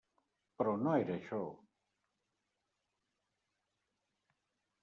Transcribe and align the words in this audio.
Però 0.61 0.71
no 0.85 0.93
era 1.01 1.17
això. 1.17 1.41